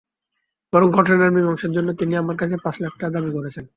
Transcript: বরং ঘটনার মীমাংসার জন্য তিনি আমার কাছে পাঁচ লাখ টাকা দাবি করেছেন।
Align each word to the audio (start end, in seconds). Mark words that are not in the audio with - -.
বরং 0.73 0.87
ঘটনার 0.91 1.31
মীমাংসার 1.31 1.71
জন্য 1.71 1.89
তিনি 1.93 2.13
আমার 2.15 2.35
কাছে 2.37 2.55
পাঁচ 2.63 2.75
লাখ 2.81 2.93
টাকা 2.93 3.13
দাবি 3.15 3.31
করেছেন। 3.33 3.65